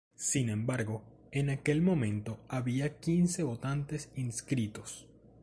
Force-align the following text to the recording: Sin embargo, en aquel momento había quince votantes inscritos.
Sin 0.17 0.49
embargo, 0.49 1.03
en 1.31 1.51
aquel 1.51 1.83
momento 1.83 2.39
había 2.49 2.97
quince 2.97 3.43
votantes 3.43 4.09
inscritos. 4.15 5.05